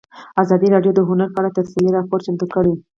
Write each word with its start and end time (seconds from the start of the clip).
ازادي 0.41 0.67
راډیو 0.75 0.91
د 0.95 0.99
هنر 1.09 1.29
په 1.33 1.37
اړه 1.41 1.55
تفصیلي 1.57 1.89
راپور 1.93 2.19
چمتو 2.25 2.45
کړی. 2.53 2.73